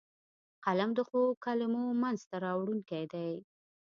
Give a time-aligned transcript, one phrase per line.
[0.65, 3.31] قلم د ښو کلمو منځ ته راوړونکی دی